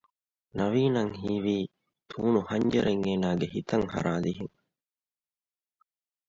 [0.57, 1.57] ނަވީނަށް ހީވީ
[2.11, 4.55] ތޫނު ހަންޖަރެއް އޭނާގެ ހިތަށް ހަރާލިހެން